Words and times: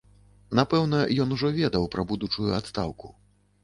Напэўна, 0.59 1.03
ён 1.25 1.37
ужо 1.37 1.53
ведаў 1.61 1.89
пра 1.97 2.09
будучую 2.15 2.51
адстаўку. 2.63 3.19